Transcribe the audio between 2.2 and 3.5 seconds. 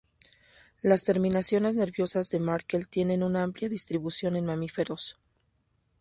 de Merkel tienen una